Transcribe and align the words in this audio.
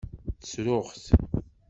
Ssruɣ-t. 0.41 1.05